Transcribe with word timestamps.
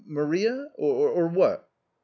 Maria, 0.07 0.71
or 0.77 1.27
what? 1.27 1.69